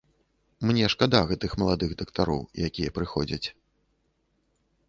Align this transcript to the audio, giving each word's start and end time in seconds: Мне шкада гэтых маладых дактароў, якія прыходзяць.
Мне 0.69 0.87
шкада 0.93 1.19
гэтых 1.31 1.51
маладых 1.63 1.93
дактароў, 2.01 2.41
якія 2.71 2.89
прыходзяць. 2.99 3.57